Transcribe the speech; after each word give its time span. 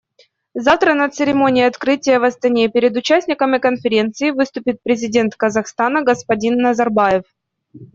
Завтра 0.55 0.95
на 0.95 1.11
церемонии 1.11 1.61
открытия 1.63 2.17
в 2.17 2.23
Астане 2.23 2.67
перед 2.69 2.97
участниками 2.97 3.59
Конференции 3.59 4.31
выступит 4.31 4.81
Президент 4.81 5.35
Казахстана 5.35 6.01
господин 6.01 6.55
Назарбаев. 6.59 7.25